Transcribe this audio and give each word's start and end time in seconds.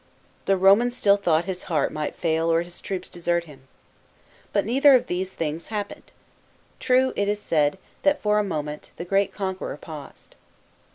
The 0.45 0.57
Romans 0.57 0.97
still 0.97 1.15
thought 1.15 1.45
his 1.45 1.61
heart 1.69 1.93
might 1.93 2.15
fail 2.15 2.51
or 2.51 2.63
his 2.63 2.81
troops 2.81 3.07
desert 3.07 3.43
him. 3.43 3.67
But 4.51 4.65
neither 4.65 4.95
of 4.95 5.05
these 5.05 5.33
things 5.35 5.67
happened. 5.67 6.11
True, 6.79 7.13
it 7.15 7.27
is 7.27 7.39
said, 7.39 7.77
that 8.01 8.19
for 8.19 8.39
a 8.39 8.43
moment, 8.43 8.89
the 8.95 9.05
great 9.05 9.31
conqueror 9.31 9.77
paused. 9.77 10.33